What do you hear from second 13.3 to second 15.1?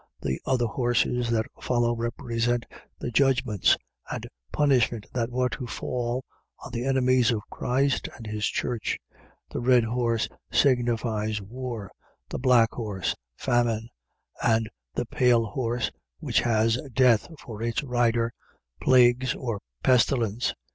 famine; and the